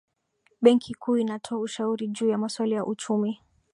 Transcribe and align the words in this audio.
benki 0.61 0.93
kuu 0.93 1.17
inatoa 1.17 1.59
ushauri 1.59 2.07
juu 2.07 2.29
ya 2.29 2.37
masuala 2.37 2.75
ya 2.75 2.85
uchumi 2.85 3.39